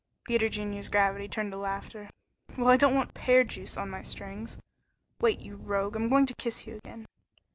Peter 0.23 0.49
Junior's 0.49 0.89
gravity 0.89 1.27
turned 1.27 1.51
to 1.51 1.57
laughter. 1.59 2.09
"Well, 2.57 2.69
I 2.69 2.75
don't 2.75 2.95
want 2.95 3.13
pear 3.13 3.43
juice 3.43 3.77
on 3.77 3.91
my 3.91 4.01
strings. 4.01 4.57
Wait, 5.19 5.37
you 5.41 5.57
rogue, 5.57 5.95
I'm 5.95 6.09
going 6.09 6.25
to 6.25 6.33
kiss 6.33 6.65
you 6.65 6.77
again." 6.77 7.05